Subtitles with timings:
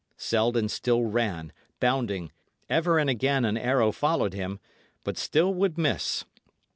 [0.17, 2.31] Selden still ran, bounding;
[2.67, 4.59] ever and again an arrow followed him,
[5.03, 6.25] but still would miss.